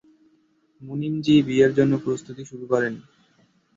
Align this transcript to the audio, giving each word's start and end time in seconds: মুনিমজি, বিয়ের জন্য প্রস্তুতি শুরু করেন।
মুনিমজি, 0.81 1.35
বিয়ের 1.47 1.71
জন্য 1.77 1.93
প্রস্তুতি 2.05 2.43
শুরু 2.45 2.65
করেন। 2.67 2.93